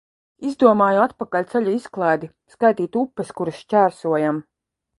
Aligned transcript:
Izdomāju 0.51 1.01
atpakaļceļa 1.03 1.75
izklaidi– 1.81 2.31
skaitīt 2.55 2.99
upes, 3.05 3.33
kuras 3.41 3.63
šķērsojam. 3.67 4.45